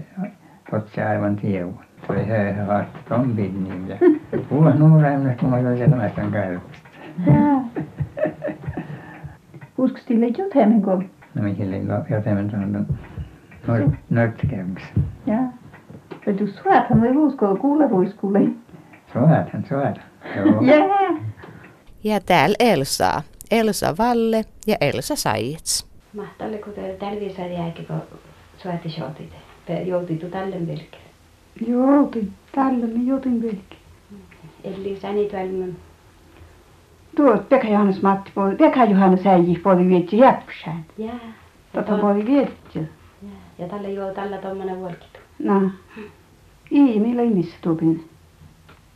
potsi 0.71 1.01
aivan 1.01 1.35
tievu. 1.35 1.73
Se 2.07 2.13
oli 2.13 2.25
höyhä 2.25 2.65
haasta 2.65 2.99
kampin 3.09 3.87
ja 3.87 3.97
puhas 4.49 4.79
nuoremmas, 4.79 5.37
kun 5.39 5.49
mä 5.49 5.55
olin 5.55 5.77
sellaista 5.77 6.21
kärpstä. 6.31 6.89
Jaa. 7.27 7.63
Uskois 9.77 10.05
teille 10.05 10.27
jotain 10.27 10.81
kun? 10.81 11.09
No 11.35 11.43
mihin 11.43 11.67
oli 11.67 11.81
jotain 12.09 12.49
tuohon 13.65 13.97
nörttikäymässä. 14.09 14.93
Jaa. 15.25 15.53
Ja 16.25 16.33
du 16.39 16.47
suathan 16.47 17.01
voi 17.01 17.17
uskoa 17.17 17.55
kuularuiskulle. 17.55 18.39
Soatan, 19.13 19.65
soatan. 19.69 20.03
Joo. 20.35 20.61
Jaa. 20.61 21.00
Ja 22.03 22.19
täällä 22.19 22.55
Elsa. 22.59 23.21
Elsa 23.51 23.95
Valle 23.97 24.45
ja 24.67 24.77
Elsa 24.81 25.15
Saijets. 25.15 25.87
Mahtalle 26.13 26.57
kun 26.57 26.73
te 26.73 26.95
talvisar 26.99 27.47
jääkin 27.47 27.85
kun 27.85 28.01
suoti 28.57 28.89
shootit. 28.89 29.33
Joutitu 29.85 30.29
tälle 30.29 30.67
vilkille. 30.67 31.01
Joutin. 31.67 32.33
Tällä 32.55 32.87
me 32.87 33.03
joutin 33.03 33.41
pelkki. 33.41 33.77
Eli 34.63 34.99
säni 35.01 35.29
tuolla 35.29 35.73
Tuot 37.15 37.49
Pekka 37.49 37.67
Johannes 37.67 38.01
Matti 38.01 38.31
puoli. 38.35 38.55
Pekka 38.55 38.85
Johannes 38.85 39.27
äijä 39.27 39.59
puoli 39.63 39.87
vietsi 39.87 40.17
jäpsään. 40.17 40.85
jää. 40.97 41.33
Tota 41.73 41.97
puoli 41.97 42.25
vietsi. 42.25 42.79
Ja 43.59 43.67
tällä 43.67 43.87
joo 43.87 44.13
tällä 44.13 44.37
tommonen 44.37 44.79
vuolkitu. 44.79 45.19
No. 45.39 45.71
Ii, 46.71 46.99
millä 46.99 47.21
imissä 47.21 47.55
tuupin 47.61 48.09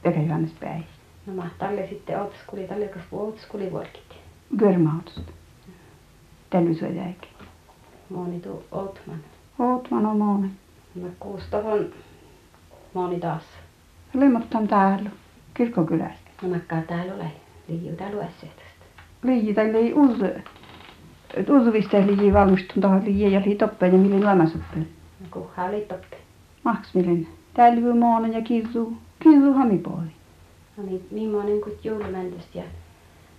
Pekka 0.04 0.22
Johannes 0.22 0.52
päin. 0.60 0.86
No 1.26 1.34
mahtalle 1.34 1.88
sitten 1.88 2.22
ootskuli 2.22 2.68
tälle 2.68 2.88
kun 2.88 3.20
ootskuli 3.20 3.72
vuolkit. 3.72 4.16
Görmautosta. 4.58 5.32
Tällä 6.50 6.74
se 6.74 6.90
jäikin. 6.90 7.30
Moni 8.10 8.40
tuu 8.40 8.64
Outman. 8.72 9.20
Ootman 9.60 10.06
on 10.06 10.18
monen. 10.18 10.52
No 10.96 11.08
kuus 11.20 11.44
tohon 11.52 11.86
moni 12.94 13.20
taas. 13.20 13.44
Lemmotan 14.14 14.68
täällä. 14.68 15.10
Kirkkokylästä. 15.54 16.30
No 16.42 16.50
nakkaa 16.50 16.82
täällä 16.82 17.14
ole. 17.14 17.32
Liiu 17.68 17.96
täällä 17.96 18.16
luesseetasta. 18.16 18.86
Liiji 19.24 19.54
tai 19.54 19.74
lii 19.74 19.94
uzu. 19.94 20.26
Et 21.34 21.50
uzuvista 21.50 21.98
liiji 21.98 22.34
valmistun 22.34 22.82
tuohon 22.82 23.06
liiji 23.06 23.34
ja 23.34 23.42
lii 23.46 23.56
toppeen 23.56 23.92
ja 23.92 23.98
millin 24.00 24.26
lamasoppeen. 24.26 24.88
No 25.20 25.28
kuha 25.32 25.66
oli 25.66 25.82
toppi. 25.82 26.18
Maks 26.64 26.94
millin. 26.94 27.28
Täällä 27.54 27.96
moonen 27.96 28.34
ja 28.34 28.42
kirsu. 28.42 28.98
Kirsu 29.20 29.54
hamipuoli. 29.54 30.12
niin, 30.84 31.08
niin 31.12 31.30
monen 31.30 31.62
kuin 31.62 31.80
juulimäntystä 31.84 32.58
ja 32.58 32.64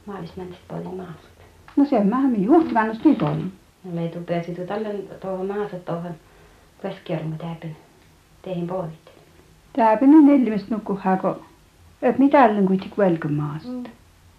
maalismäntystä 0.07 0.65
poltin 0.69 0.95
maasta. 0.95 1.43
No 1.77 1.85
se 1.85 2.05
mähän 2.05 2.31
minä 2.31 2.53
huhtimäntystä 2.53 3.09
nyt 3.09 3.23
olin. 3.23 3.53
No 3.85 3.93
me 3.93 4.09
tupesi 4.09 4.55
tuolle 4.55 4.95
tuohon 5.21 5.47
maassa 5.47 5.77
tuohon 5.77 6.15
keskiormu 6.83 7.37
täypin 7.37 7.77
teihin 8.43 8.67
poikit. 8.67 9.11
Täypin 9.73 10.15
on 10.15 10.27
neljästä 10.27 10.75
nukkuhaa, 10.75 11.17
kun 11.17 11.37
et 12.03 12.19
mitä 12.19 12.45
ällen 12.45 12.67
kuitenkin 12.67 12.99
välkyn 12.99 13.33
maasta. 13.33 13.69
Mm. 13.69 13.85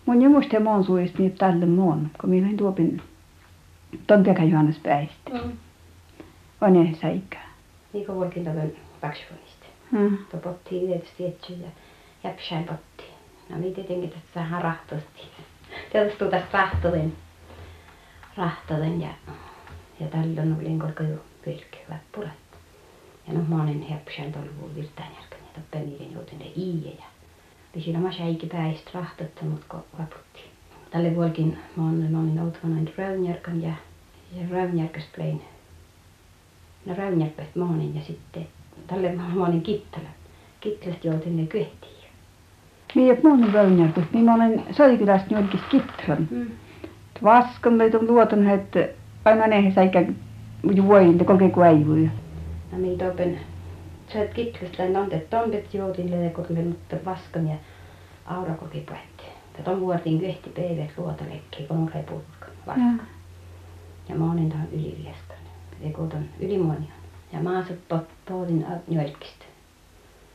Mun 0.05 0.21
ja 0.21 0.29
muista 0.29 0.59
muun 0.59 0.83
suista 0.83 1.17
niin 1.17 1.31
tälle 1.31 1.65
muun, 1.65 2.09
kun 2.21 2.29
minä 2.29 2.47
olin 2.47 2.57
tuopin 2.57 3.01
tuon 4.07 4.23
pekan 4.23 4.49
juhannus 4.49 4.79
päistä. 4.79 5.31
Mm. 5.33 5.51
On 6.61 6.75
ei 6.75 6.95
saa 7.01 7.09
ikää. 7.09 7.49
Niin 7.93 8.05
kuin 8.05 8.17
voikin 8.17 8.43
tuon 8.43 8.71
paksuunista. 9.01 9.65
Mm. 9.91 10.17
Topottiin 10.31 10.87
tietysti 10.87 11.25
etsyä. 11.25 11.67
Pottiin. 12.67 13.13
No 13.49 13.57
niin 13.57 13.73
tietenkin 13.73 14.13
rahtosti. 14.59 15.21
Tietysti 15.91 16.19
tuu 16.19 16.29
tästä 16.29 16.57
rahtolen. 16.57 17.13
rahtaten 18.37 19.01
ja 19.01 19.09
ja 19.99 20.07
tällöin 20.07 20.55
olin 20.59 20.79
korko 20.79 21.03
jo 21.03 21.17
kylki 21.41 21.79
hyvät 21.87 22.01
pulet 22.11 22.47
ja 23.27 23.33
no 23.33 23.39
monen 23.47 23.81
hepsän 23.81 24.31
tolvu 24.31 24.75
virtaan 24.75 25.09
jälkeen 25.15 25.41
ja 25.41 25.61
toppen 25.61 25.89
niiden 25.89 26.13
jouten 26.13 26.39
ne 26.39 26.45
iie 26.57 26.91
ja 26.91 27.05
pisi 27.73 27.95
oma 27.95 28.11
säikki 28.11 28.47
päistä 28.47 28.91
rahtatta 28.93 29.45
mut 29.45 29.65
ko 29.67 29.85
vaputti 29.99 30.39
tälle 30.91 31.15
vuolkin 31.15 31.57
monen 31.75 32.11
monen 32.11 32.39
outvanain 32.39 32.93
Rönnjärkan 32.97 33.61
ja 33.61 33.73
ja 34.35 34.47
Rönnjärkästä 34.51 35.09
plein 35.15 35.41
no 36.85 36.95
Rönnjärpät 36.95 37.55
monen 37.55 37.95
ja 37.95 38.01
sitten 38.01 38.47
tälle 38.87 39.15
monen 39.15 39.61
Kittilä 39.61 40.09
Kittilästä 40.59 41.07
joutin 41.07 41.37
ne 41.37 41.47
kyöhtiin 41.47 41.96
minä 42.95 43.13
et 43.13 43.23
monen 43.23 43.53
Rönnjärkut 43.53 44.03
minä 44.13 44.33
olen 44.33 44.63
Soikylästä 44.71 45.35
jolkis 45.35 45.61
Kittilän 45.69 46.27
mm. 46.31 46.47
Vaskan 47.23 47.73
meitä 47.73 47.97
on 47.97 48.07
luoton 48.07 48.49
että 48.49 48.87
aina 49.25 49.47
ne 49.47 49.71
säikä 49.75 50.05
vuoille 50.83 51.23
kolke 51.23 51.49
kuivui 51.49 52.11
no 52.71 52.77
minä 52.77 53.05
topen 53.05 53.39
sä 54.13 54.23
et 54.23 54.33
Kittilästä 54.33 54.99
ontet 54.99 55.29
tompet 55.29 55.73
joutin 55.73 56.11
leekolle 56.11 56.61
mutta 56.61 56.95
vaskan 57.05 57.47
ja 57.47 57.55
aura 58.25 58.53
koki 58.53 58.79
puetti 58.79 59.23
ja 59.57 59.63
ton 59.63 59.81
vuortin 59.81 60.19
kyöhti 60.19 60.49
päivät 60.49 60.97
luotalekki 60.97 61.63
kun 61.67 61.77
on 61.77 61.91
repulkka 61.93 62.47
vaskan. 62.67 63.01
Ja 64.09 64.15
monen 64.15 64.49
tahan 64.49 64.67
Ylivieskan 64.71 65.37
ei 65.81 65.91
kun 65.91 66.09
ton 66.09 66.25
Ylimonion 66.39 66.97
ja 67.33 67.39
maasut 67.39 67.77
pohdin 68.25 68.65
Njolkista 68.87 69.45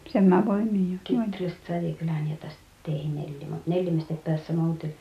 sen 0.08 0.24
mä 0.24 0.46
voin 0.46 0.72
niin 0.72 0.92
jo 0.92 0.98
Kittilästä 1.04 1.66
Soitikylään 1.66 2.30
ja 2.30 2.36
tästä 2.36 2.60
teihin 2.82 3.14
Nelli 3.14 3.46
mutta 3.50 3.70
Nellimistä 3.70 4.14
päässä 4.14 4.52
muutin 4.52 4.94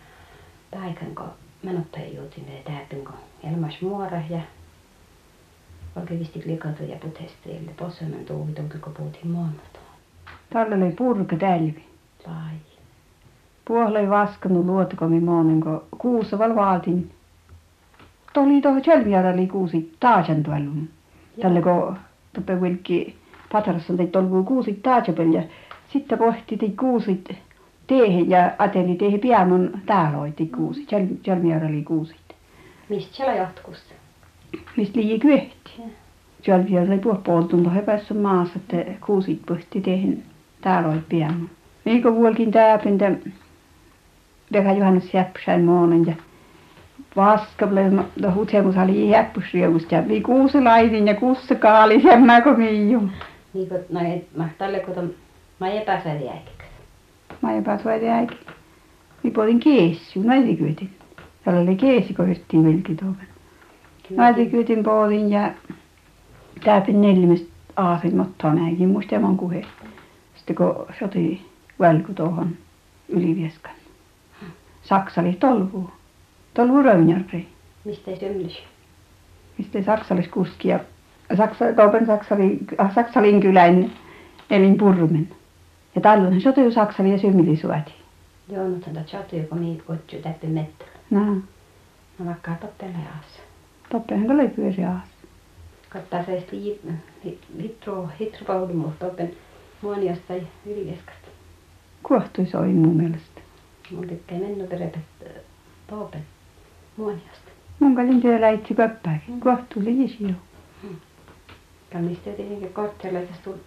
paikan 0.71 1.15
kun 1.15 1.29
menottaja 1.63 2.07
joutin 2.07 2.45
ne 2.45 2.61
täältä 2.65 2.95
kun 3.09 3.19
Elmas 3.51 3.81
Muora 3.81 4.21
ja 4.29 4.41
oikein 5.95 6.19
visti 6.19 6.43
likatu 6.45 6.83
ja 6.83 6.95
putesti 6.95 7.49
ja 7.49 7.71
possemen 7.77 8.25
tuuvi 8.25 8.51
tulki 8.51 8.77
kun 8.77 8.93
puhutin 8.93 9.31
moonnut 9.31 9.81
tällä 10.53 10.75
oli 10.75 10.91
purka 10.91 11.35
tälvi. 11.35 11.83
Lai 12.27 12.55
puola 13.65 13.99
ei 13.99 14.09
vaskanut 14.09 14.65
luotakomi 14.65 15.19
monen 15.19 15.61
kun 15.61 15.83
kuussa 15.97 16.39
val 16.39 16.55
vaatin. 16.55 17.11
Tuli 18.33 18.61
tuohon 18.61 18.81
Tjälmijärvelle 18.81 19.47
kuusi 19.47 19.95
taasen 19.99 20.43
tuolla 20.43 20.71
tälle 21.41 21.61
kun 21.61 21.97
tuppe 22.33 22.61
vilkki 22.61 23.20
Patarassa 23.51 23.97
teit 23.97 24.11
tolvu 24.11 24.43
kuusit 24.43 24.79
ja 25.33 25.43
sitten 25.93 26.17
pohti 26.17 26.57
teit 26.57 26.75
kuusit 26.75 27.29
teehen 27.87 28.29
ja 28.29 28.51
ateli 28.57 28.95
teehen 28.95 29.19
pianon 29.19 29.81
täällä 29.85 30.17
Tjälmijärvelle 31.23 31.83
kuusit 31.83 32.35
mistä 32.89 33.15
siellä 33.15 33.35
johtukusta 33.35 33.93
mistä 34.77 34.99
liian 34.99 35.19
kyöhti 35.19 35.71
Joo. 35.77 35.87
Tjälmijärvelle 36.41 37.01
puoli 37.01 37.19
puoltunto 37.23 37.69
he 37.69 37.81
päässä 37.81 38.13
maassa 38.13 38.59
että 38.59 38.91
kuusit 39.05 39.41
pohti 39.47 39.81
teehen 39.81 40.23
täällä 40.61 40.89
oiti 40.89 41.03
pianon 41.09 41.49
Miiko 41.85 42.15
vuolkin 42.15 42.51
tääpintä 42.51 43.11
Veka 44.53 44.71
Johannes 44.71 45.13
Jäpsäin 45.13 45.65
moonen 45.65 46.05
ja 46.05 46.13
vaskable 47.15 47.89
no 47.89 48.33
hutemus 48.35 48.77
oli 48.77 49.09
jäppysrievust 49.09 49.91
ja 49.91 50.07
vi 50.07 50.21
kuusi 50.21 50.61
lainin 50.61 51.07
ja 51.07 51.15
kuusi 51.15 51.55
kaali 51.55 52.01
sen 52.01 52.21
mä 52.25 52.41
kun 52.41 52.57
miiju. 52.57 53.09
Niin 53.53 53.69
kuin 53.69 53.81
no 53.89 53.99
et 54.13 54.35
mä 54.35 54.49
tälle 54.57 54.79
kun 54.79 54.95
ton 54.95 55.13
mä 55.59 55.69
epäsäädi 55.69 56.27
äikikäs 56.27 56.71
Mä 57.41 57.53
ei 57.53 57.61
pääs 57.61 57.85
vai 57.85 58.09
äiki. 58.09 58.37
Mi 59.23 59.31
puolin 59.31 59.59
keessi, 59.59 60.19
naiti 60.19 60.55
kyötin. 60.55 60.89
Tällä 61.45 61.59
oli 61.59 61.75
keessi, 61.75 62.13
kun 62.13 62.27
hyttiin 62.27 62.65
vilki 62.65 62.95
tuoven. 62.95 63.27
Naiti 64.09 64.45
kyötin 64.45 64.83
puolin 64.83 65.31
ja 65.31 65.51
tääpin 66.63 67.01
neljämistä 67.01 67.51
aasin 67.75 68.17
mottaa 68.17 68.53
näinkin 68.53 68.89
muista 68.89 69.19
mon 69.19 69.37
kuhe. 69.37 69.65
Sitten 70.35 70.55
kun 70.55 70.85
soti 70.99 71.45
välku 71.79 72.13
tuohon 72.13 72.57
Ylivieskan. 73.09 73.75
Saksa 74.83 75.21
oli 75.21 75.33
tolvu. 75.33 75.89
Tolvu 76.53 76.81
Rönnjärvi. 76.81 77.47
mistä 77.85 78.15
symmys 78.15 78.63
mistä 79.57 79.83
saksalis 79.83 80.27
kuski 80.27 80.67
ja 81.31 82.05
Saksali, 82.07 82.57
äh, 82.79 82.95
Saksalin 82.95 83.39
kylän 83.41 83.91
elin 84.49 84.77
purmen. 84.77 85.29
Ja 85.95 86.01
tällöin 86.01 86.41
se 86.41 86.51
tuli 86.51 86.71
Saksali 86.71 87.11
ja 87.11 87.17
symmili 87.17 87.57
suoti. 87.57 87.93
joo 88.49 88.69
mutta 88.69 88.89
tätä 88.89 89.03
chatu 89.03 89.35
kun 89.49 89.59
miit 89.59 89.81
kutsu 89.83 90.15
täppi 90.23 90.47
mettä 90.47 90.85
Nää, 91.09 91.25
no 92.19 92.25
vaikka 92.25 92.51
toppele 92.61 92.97
aassa 93.15 93.39
toppehan 93.91 94.25
kun 94.27 94.37
löi 94.37 94.73
se 94.75 94.85
aas. 94.85 95.09
kattaa 95.89 96.23
se 96.25 96.39
sitten 96.39 97.03
hitro 97.63 98.09
hitro 98.19 98.45
paudumu 98.45 98.87
toppen 98.99 99.31
muoniosta 99.81 100.23
tai 100.27 100.41
Ylivieskasta 100.65 101.27
Kuohtui 102.03 102.45
soi 102.45 102.67
mun 102.67 102.97
mielestä. 102.97 103.41
mun 103.91 104.07
tykkää 104.07 104.37
mennä 104.37 104.63
perepet 104.65 105.01
topen 105.87 106.21
muoniosta 106.97 107.51
Mun 107.79 107.95
kalin 107.95 108.21
työ 108.21 108.41
läitsi 108.41 108.73
köppääkin. 108.73 109.39
Kuohtui 109.39 109.85
liisi 109.85 110.35
jo. 111.93 111.99
Kannista 111.99 112.29
tietenkin 112.29 112.73
tuli 113.43 113.59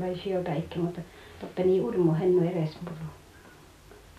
lai 0.00 0.16
syöpäikki, 0.24 0.78
mutta 0.78 1.00
toppe 1.40 1.62
niin 1.62 1.84
urmu 1.84 2.12
hennu 2.20 2.42
edes 2.42 2.78
mulu. 2.84 2.96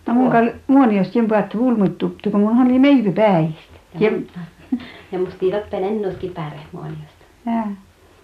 No 0.06 0.14
mun 0.14 0.30
kal 0.32 0.50
muoniosta 0.66 1.18
jen 1.18 1.28
puhuttu 1.28 1.58
vulmuttu, 1.58 2.16
kun 2.30 2.40
mun 2.40 2.66
oli 2.66 2.78
meivi 2.78 3.12
päistä. 3.12 3.78
Ja, 3.98 4.10
Ja, 4.10 4.16
mu- 4.16 4.80
ja 5.12 5.18
musta 5.18 5.46
toppen 5.60 5.84
ennuskin 5.84 6.34
pääre 6.34 6.60
muoniosta. 6.72 7.24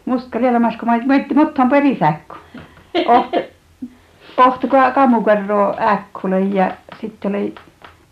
Musta 0.05 0.31
kalli 0.31 0.47
elämässä, 0.47 0.79
kun 0.79 0.89
mutta 1.35 1.63
on 1.63 1.69
perisäkku. 1.71 2.35
Ohto, 3.07 3.39
ohto 4.47 4.69
kammukarroa 4.95 5.75
äkkulle 5.81 6.41
ja 6.41 6.73
sitten 7.01 7.35
oli 7.35 7.55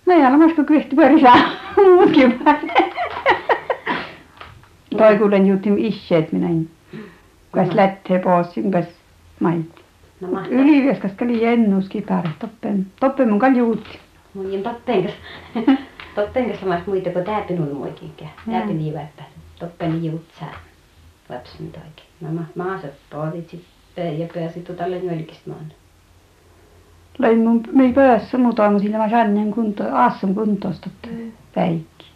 No 0.06 0.14
ja 0.14 0.32
lamas 0.32 0.52
kun 0.52 0.66
perisää 0.96 1.36
muutkin 1.84 2.32
päälle. 2.44 2.72
Toi 4.98 5.18
kuulen 5.18 5.46
juuttim 5.46 5.74
isseet 5.78 6.32
minä. 6.32 6.48
Kas 7.56 7.74
lähtee 7.74 8.18
pois, 8.18 8.46
kas 8.72 8.86
maitti. 9.40 9.82
No 10.20 10.28
mahtaa. 10.28 10.52
Ylivieskas 10.52 11.12
käli 11.12 11.44
ennuskin 11.44 12.02
päälle, 12.02 12.30
toppen, 12.38 12.86
toppen 13.00 13.28
mun 13.28 13.38
kaljuutti. 13.38 13.98
Toppen 14.62 15.02
kanssa. 15.02 15.18
toppen 16.14 16.44
kanssa 16.44 16.60
samassa 16.60 16.90
muita 16.90 17.10
kuin 17.10 17.24
tääpin 17.24 17.62
on 17.62 17.76
muikinkään. 17.76 18.30
Tääpin 18.50 18.78
niin 18.78 18.94
väppä. 18.94 19.22
Toppen 19.58 20.04
juutsaa. 20.04 20.54
Lapsen 21.28 21.72
toikin. 21.72 22.04
No 22.20 22.28
ma 22.32 22.44
maasat 22.54 22.90
pohdit 23.10 23.50
sitten 23.50 24.18
ja 24.18 24.28
pääsit 24.34 24.76
tälle 24.76 25.02
nölkistä 25.02 25.50
maan. 25.50 25.72
Löin 27.18 27.38
mun 27.38 27.62
mei 27.72 27.92
päässä 27.92 28.38
muuta 28.38 28.64
aamu 28.64 28.78
sillä 28.78 28.98
mä 28.98 29.10
sannen 29.10 29.50
kunto, 29.52 29.84
aasun 29.92 30.34
kuntoista 30.34 30.90
päikki. 31.54 32.06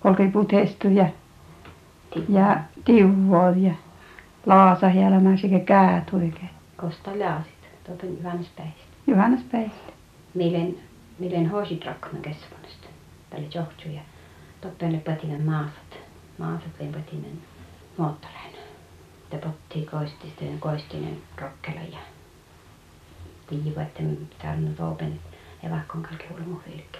Kolkei 0.00 0.28
putestu 0.28 0.88
ja, 0.88 1.06
ja 2.28 2.56
tiuvoa 2.84 3.50
ja 3.50 3.72
laasa 4.46 4.88
hielämä 4.88 5.36
sekä 5.36 5.58
käät 5.58 6.14
oikein. 6.14 6.50
Kosta 6.76 7.18
laasit. 7.18 7.52
Toppen 7.86 8.18
Johannespäistä. 8.18 8.80
Juhannuspäistä. 9.06 9.92
Milen, 10.34 10.76
milen 11.18 11.50
hoisit 11.50 11.84
rakkaman 11.84 12.22
keskuudesta. 12.22 12.88
Tälle 13.30 13.48
johtuu 13.54 13.92
ja 13.92 14.00
toppelle 14.60 14.98
patinen 14.98 15.42
maasat. 15.42 15.98
Maasat 16.38 16.80
len 16.80 16.92
patinen 16.92 17.38
moottorein. 17.96 18.54
Ja 19.32 19.38
potti 19.38 19.88
koististen 19.90 20.58
koistinen 20.60 21.16
rokkela 21.40 21.80
ja 21.92 21.98
tiiva, 23.48 23.82
että 23.82 24.02
täällä 24.38 24.68
on 24.68 24.74
topen 24.74 25.20
evakkon 25.62 26.02
kalke 26.02 26.24
ulmu 26.34 26.60
hylkä. 26.66 26.98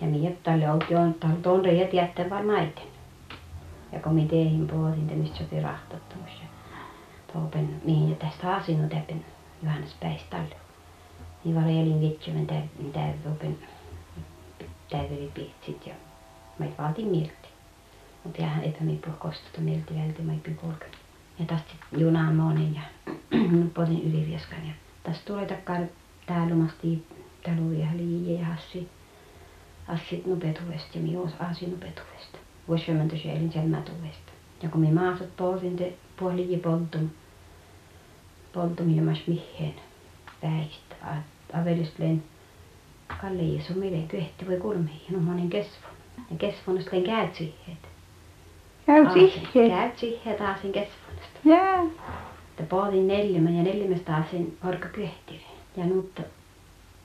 Ja 0.00 0.06
minä 0.06 0.30
tälle 0.42 0.70
oltiin 0.70 0.98
on 0.98 1.14
tuon 1.42 1.64
reijät 1.64 1.92
jättää 1.92 2.42
naiten. 2.42 2.97
Ja 4.04 4.10
minä 4.10 4.28
teihin 4.28 4.68
puhutin, 4.68 5.00
että 5.00 5.14
mistä 5.14 5.38
sopi 5.38 5.60
rahtattomus 5.60 6.30
ja 6.42 6.48
mihin 7.84 8.16
tästä 8.16 8.56
asinut 8.56 8.90
täpin 8.90 9.24
Johannes 9.62 9.94
Päistalle. 10.00 10.56
Niin 11.44 11.56
var 11.56 11.64
elin 11.64 12.00
vitsymän 12.00 12.46
täytyy 12.46 13.18
topen 13.24 13.58
täytyy 14.90 15.30
pihtsit 15.34 15.86
ja 15.86 15.94
mä 16.58 16.66
vaatin 16.78 17.06
milti. 17.08 17.48
Mutta 18.24 18.42
jäähän 18.42 18.64
eipä 18.64 18.78
minä 18.80 18.98
puhu 19.04 19.16
kostata 19.18 19.60
milti 19.60 19.94
välti, 19.94 20.22
ei 20.32 20.54
kulkenut. 20.54 20.96
Ja 21.38 21.44
tästä 21.46 21.70
sitten 21.70 22.00
junaan 22.00 22.34
monen 22.34 22.74
ja 22.74 22.82
potin 23.74 24.02
ylivieskan 24.02 24.66
ja 24.66 24.72
tästä 25.02 25.24
tulee 25.26 25.46
takkaan 25.46 25.88
täällä 26.26 26.54
omasti 26.54 27.06
täällä 27.42 27.62
ja 28.38 28.46
hassi 28.46 28.88
assit 29.88 30.26
nupetuvesta 30.26 30.98
ja 30.98 31.00
minä 31.00 31.18
asi 31.38 31.66
nupetuvesta. 31.66 32.38
Siellä 33.52 33.68
mätuvesta. 33.68 34.32
Ja 34.62 34.68
kun 34.68 34.80
minä 34.80 35.00
maasat 35.00 35.36
poltin 35.36 35.76
te 35.76 35.92
puoli 36.16 36.52
ja 36.52 36.58
poltum 36.58 37.08
poltum 38.52 38.98
ilmas 38.98 39.18
miheen 39.26 39.74
päistä. 40.40 40.94
Avelist 41.52 41.98
len 41.98 42.22
Kalle 43.20 43.42
Jeesu 43.42 43.74
mille 43.74 44.06
kyhti 44.08 44.46
voi 44.48 44.56
kulmi 44.56 45.02
no 45.10 45.18
monin 45.18 45.50
kesvon. 45.50 45.90
Ja 46.30 46.36
kesvonosta 46.36 46.96
en 46.96 47.02
käyt 47.04 47.34
siihen. 47.34 47.78
Käy 48.86 49.12
siihen. 49.12 49.70
Käyt 49.70 49.98
siihen 49.98 50.34
taas 50.38 50.60
kesvonosta. 50.60 51.38
Jää. 51.44 51.84
Te 52.56 52.62
pohdin 52.62 53.08
neljämän 53.08 53.56
ja 53.56 53.62
neljämästä 53.62 54.04
taas 54.04 54.26
orka 54.68 54.88
kyhti. 54.88 55.46
Ja 55.76 55.84
nyt 55.84 56.20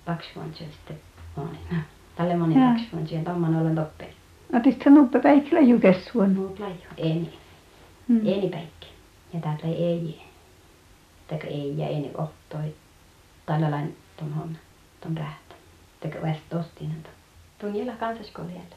paksvon 0.06 0.54
se 0.54 0.65
sitten 0.71 0.99
monin. 1.36 1.84
Tälle 2.15 2.36
monin 2.36 2.60
Jaa. 2.60 2.73
paksvon 2.73 3.08
siihen 3.08 3.26
tomman 3.26 3.56
ollen 3.56 3.76
toppeen. 3.76 4.13
Otitko 4.53 4.89
nuppe 4.89 5.19
päikkilä 5.19 5.60
jukessuon? 5.60 6.32
Muut 6.36 6.60
laju. 6.60 6.75
Eni. 6.97 7.34
Mm. 8.08 8.17
Eni 8.17 8.49
päikki. 8.49 8.88
Ja 9.34 9.39
täältä 9.39 9.67
ei. 9.67 10.21
Teka 11.27 11.47
ei 11.47 11.77
ja 11.77 11.88
eni 11.88 12.12
ohtoi. 12.17 12.75
Tällä 13.45 13.71
lain 13.71 13.97
ton 14.17 14.34
homma. 14.34 14.58
Ton 15.01 15.17
rähtä. 15.17 15.56
Teka 15.99 16.19
vasta 16.27 16.60
ostinen. 16.60 17.03
Tuon 17.60 17.75
jällä 17.75 17.93
kansaskoolialle. 17.93 18.75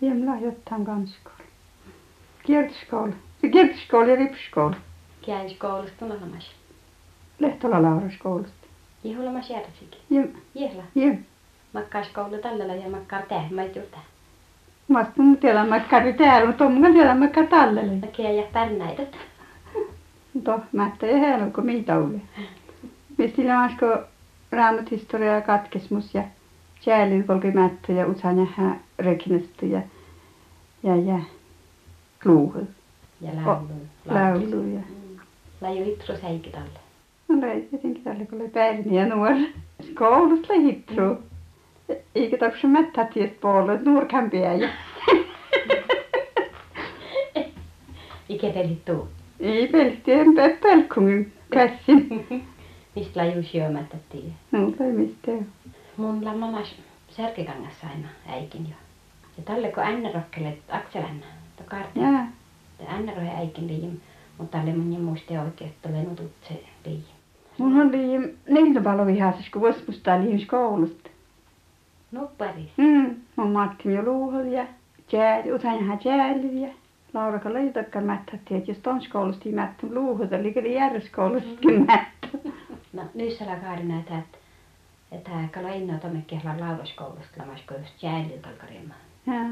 Jem 0.00 0.26
lahjoittaan 0.26 0.84
kanskoulu. 0.84 1.38
Kiertoskoulu. 2.46 3.12
Kiertoskoulu 3.52 4.08
ja 4.08 4.16
ripskoulu. 4.16 4.74
Käys 5.26 5.52
koulusta 5.52 5.96
tunnelmas. 5.98 6.50
Lehtola 7.38 7.82
Lauraskoulusta. 7.82 8.66
Järsikin. 9.50 10.00
Jem. 10.10 10.32
Jehla. 10.54 10.82
Jem. 10.94 11.24
Makkaas 11.72 12.08
koulu 12.08 12.38
tällä 12.38 12.74
ja 12.74 12.90
makkaa 12.90 13.22
tää. 13.22 13.48
Mä 13.50 13.62
et 13.62 13.76
juurta. 13.76 13.98
Mä 14.88 14.98
astun 14.98 15.36
tiedä 15.36 15.64
makkari 15.64 16.12
täällä, 16.12 16.46
mutta 16.46 16.64
on 16.64 16.72
mun 16.72 16.92
tiedä 16.92 17.14
makka 17.14 17.44
tallelle. 17.44 17.96
Mäkiä 17.96 18.30
ja 18.30 18.42
pärnäitä. 18.52 19.02
Mutta 20.34 20.58
mä 20.72 20.86
ettei 20.86 21.20
heillä 21.20 21.46
kun 21.46 21.66
mitä 21.66 21.96
oli. 21.96 22.22
Mistä 23.18 23.42
masko 23.42 23.98
raamat 24.52 24.90
historia 24.90 25.34
ja 25.34 25.40
katkesmus 25.40 26.14
ja 26.14 26.22
sääly 26.80 27.22
kolkimättä 27.22 27.92
ja 27.92 28.06
usan 28.06 28.38
ja 28.38 28.46
hä 28.56 28.76
rekinestä 28.98 29.66
ja 29.66 29.82
ja 30.82 30.96
ja 30.96 31.18
luuhel. 32.24 32.64
Ja 33.20 33.30
laulu. 33.44 33.68
Laulu 34.06 34.62
ja 34.74 34.80
Laju 35.60 35.84
hitru 35.84 36.16
säikki 36.16 36.50
tälle. 36.50 36.78
No 37.28 37.46
ei 37.46 37.60
tietenkin 37.60 38.04
tälle 38.04 38.26
kun 38.26 38.40
oli 38.40 38.48
päivini 38.48 38.96
ja 38.96 39.06
nuori. 39.06 39.54
Koulusta 39.98 40.54
hitru. 40.54 41.04
Eikä 41.12 41.31
mättää 42.68 43.04
tietä 43.04 43.34
puolella, 43.40 43.72
että 43.72 43.90
nuorkämpiä 43.90 44.54
ja 44.54 44.68
Ikä 48.28 48.50
pelit 48.50 48.84
tuu. 48.84 49.08
ei 49.40 49.68
pelkki 49.68 50.12
en 50.12 50.34
pelkkungin 50.62 51.32
käsin. 51.50 52.26
Mistä 52.96 53.20
laju 53.20 53.42
syömättättiin. 53.42 54.32
No 54.52 54.58
ei 54.86 54.92
mistään. 54.92 55.46
Mun 55.96 56.24
lammamas 56.24 56.74
särkikangassa 57.08 57.86
aina 57.86 58.08
äikin 58.28 58.68
jo. 58.68 58.74
Ja 59.36 59.42
tälle 59.44 59.72
kun 59.72 59.82
Anne 59.82 60.12
rokkelet 60.12 60.58
Akselänna. 60.68 61.26
To 61.56 61.62
kartti. 61.66 62.00
Jää. 62.00 62.32
Anne 62.88 63.14
rohe 63.14 63.30
äikin 63.36 63.66
liim. 63.66 64.00
Mutta 64.38 64.58
tälle 64.58 64.72
mun 64.72 64.92
ei 64.92 64.98
muista 64.98 65.42
oikein, 65.42 65.70
että 65.70 65.88
tulee 65.88 66.04
nutut 66.04 66.32
se 66.48 66.62
liim. 66.86 67.02
Mun 67.58 67.80
on 67.80 67.92
liian 67.92 68.28
neljä 68.48 68.80
palo 68.80 69.06
vihasessa, 69.06 69.50
kun 69.52 69.60
vuosimusta 69.62 70.20
liian 70.20 70.46
koulusta. 70.46 71.01
Paris. 72.38 72.70
Mm. 72.76 73.16
Mun 73.36 73.52
Matti 73.52 73.92
jo 73.94 74.02
luuhel 74.02 74.46
ja 74.52 74.66
jääli, 75.12 75.52
utan 75.52 75.86
ja 75.86 75.98
jääli 76.04 76.60
ja 76.62 76.68
Laura 77.14 77.40
mättätti, 78.00 78.54
että 78.54 78.70
jos 78.70 78.78
tons 78.78 79.08
koulusta 79.08 79.42
ei 79.46 79.52
mättä 79.54 79.86
luuhel, 79.90 80.32
eli 80.32 80.52
kyllä 80.52 80.68
järjeskoulustakin 80.68 81.86
mättä. 81.86 82.28
No 82.92 83.02
nyt 83.14 83.32
sä 83.32 83.44
kaari 83.44 83.84
näitä, 83.84 84.18
että 84.18 84.38
että 85.12 85.30
kun 85.54 85.62
Leino 85.62 85.98
tuonne 85.98 86.22
kehlan 86.26 86.60
laulaskoulusta 86.60 87.42
lamasko 87.42 87.74
just 87.74 88.02
jäälillä 88.02 88.40
kalkariemaan. 88.40 89.00
Jää. 89.26 89.50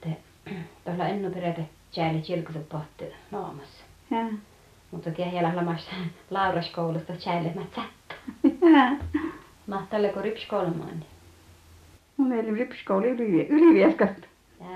Te 0.00 0.16
tuolla 0.84 1.08
ennu 1.08 1.30
perätä 1.30 1.62
jäällä 1.96 2.20
chilkuset 2.20 2.68
pohti 2.68 3.04
naamassa. 3.30 3.84
Jää. 4.10 4.28
Mutta 4.90 5.10
tiedä 5.10 5.56
lamassa 5.56 5.90
lauraskoulusta 6.30 7.12
jäällä 7.26 7.50
mä 7.54 7.62
sättä. 7.62 8.14
Jää. 8.72 8.96
Mahtalle 9.66 10.08
kun 10.08 10.22
ripskoulumaan. 10.22 10.88
niin- 10.90 11.15
Mun 12.16 12.32
eli 12.32 12.54
rippikoulu 12.54 13.06
oli- 13.06 13.46
Ylivieskasta 13.56 14.26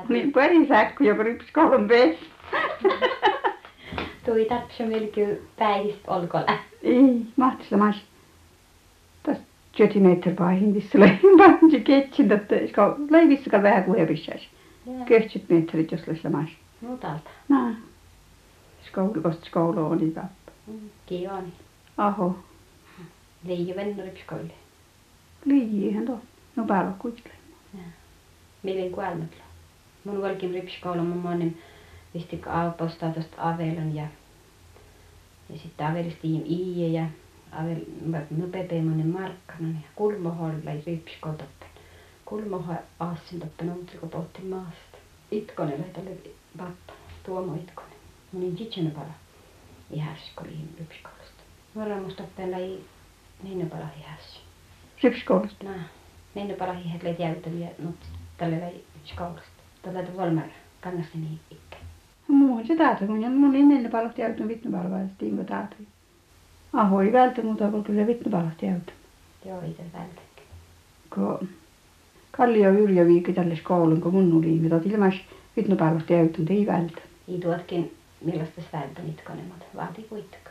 niin 0.09 0.33
Pörisästä 0.33 0.93
kun 0.99 1.07
joku 1.07 1.23
rippikoulun 1.23 1.89
pesi. 1.89 2.19
Tuli 4.27 4.45
tapsamyrky 4.45 5.43
päivistä 5.59 6.11
Olkolla. 6.11 6.59
Ei, 6.83 7.23
mahtavasti. 7.37 8.03
Tästä 9.23 9.45
syötiin 9.77 10.03
meitä 10.03 10.31
paihin, 10.31 10.69
missä 10.69 11.01
löin 11.01 11.21
paitsi 11.39 11.81
ketsin, 11.81 12.33
että 12.33 12.55
löi 13.11 13.29
vissikalla 13.29 13.63
vähän 13.63 13.85
kuin 13.85 13.99
hevissäisi. 13.99 14.49
Köhtsyt 15.07 15.49
meettelit 15.49 15.93
jos 15.93 16.07
löi 16.07 16.17
samassa. 16.17 16.55
Mutalta. 16.81 17.31
No. 17.49 17.71
Skoulu, 18.87 19.23
koska 19.23 19.47
skoulu 19.47 19.87
oli 19.87 20.11
kappa. 20.11 20.53
Mm, 20.67 20.91
kiva. 21.07 21.43
Aho. 21.97 22.39
Liiju 23.45 23.77
vennu 23.77 24.03
rippikoulu. 24.03 24.45
Liijihän 25.45 26.07
tuo. 26.07 26.21
No 26.57 26.65
päällä 26.65 26.93
kuitenkin. 26.99 27.33
Milin 28.63 28.93
kuelmatlo. 28.93 29.45
Mun 30.05 30.23
valkin 30.23 30.55
ripskoulu 30.55 31.03
mun 31.03 31.19
monin 31.19 31.63
visti 32.15 32.41
alpostaa 32.47 33.13
tosta 33.13 33.37
avelon 33.39 33.95
ja 33.95 34.07
ja 35.49 35.59
sitten 35.59 35.87
avelista 35.87 36.21
tiim 36.23 36.43
iie 36.47 36.89
ja 36.89 37.07
avel 37.53 37.81
no 38.31 38.47
pepe 38.53 38.83
monen 38.83 39.07
markkanan 39.07 39.75
ja 39.75 39.89
kulmoholla 39.95 40.71
ripskoulu 40.87 41.37
toppen. 41.37 41.69
Kulmoho 42.25 42.75
aassin 43.01 43.41
toppen 43.41 43.73
uutiko 43.73 44.07
pohti 44.07 44.43
maasta. 44.43 44.99
Itkonen 45.31 45.85
tälle 45.85 46.11
pappa. 46.59 46.93
Tuomo 47.27 47.55
Itkonen. 47.55 47.99
Monin 48.33 48.57
titsene 48.57 48.91
pala. 48.91 49.15
Ihäs 49.91 50.19
kun 50.37 50.47
liin 50.47 50.75
ripskoulusta. 50.79 51.43
Nuoremus 51.75 52.15
toppen 52.15 52.51
lai 52.51 52.79
niin 53.43 53.71
pala 53.71 53.87
ihäs. 56.37 56.49
Ripskoulusta. 56.49 56.49
Nää. 56.49 56.49
Mennä 56.49 56.55
pala 56.55 56.73
hihet 56.73 57.03
lei 57.03 57.15
täytäviä, 57.15 57.69
mutta 57.85 58.07
tälle 58.37 58.61
lei 58.61 58.85
skoulasta. 59.05 59.63
Tällä 59.83 60.03
tavalla 60.03 60.23
Volmar 60.23 60.49
kangasti 60.81 61.19
niin 61.19 61.41
ikkä. 61.51 61.77
Muuhan 62.29 62.67
se 62.67 62.77
täältä, 62.77 63.07
kun 63.07 63.23
ja 63.23 63.31
mun 63.31 63.57
ennen 63.57 63.83
ne 63.83 63.89
palot 63.89 64.19
jäytön 64.19 64.49
vitnupalvelusta 64.49 65.17
tiinko 65.19 65.45
täältä. 65.45 65.77
Aho 66.73 67.03
ei 67.03 67.13
välttä 67.13 67.43
muuta 67.43 67.71
kuin 67.71 67.85
kyllä 67.85 68.07
vitnupalot 68.07 68.63
jäytön. 68.63 68.95
Joo, 69.47 69.63
itse 69.63 69.83
välttäkin. 69.93 70.45
Kun 71.15 71.49
Kalli 72.31 72.61
ja 72.61 72.71
Yrjö 72.71 73.07
viikki 73.07 73.33
tälle 73.33 73.57
skoulun, 73.57 74.01
kun 74.01 74.15
mun 74.15 74.39
oli, 74.39 74.47
mitä 74.47 74.81
ilmais 74.85 75.15
vitnupalvelusta 75.57 76.13
jäytön, 76.13 76.47
ei 76.51 76.67
välttä. 76.67 77.01
Ei 77.29 77.39
tuotkin 77.39 77.95
millaista 78.25 78.63
välttä 78.73 79.03
mitkonen, 79.03 79.45
mutta 79.45 79.65
vaatii 79.77 80.05
kuitenkaan. 80.05 80.50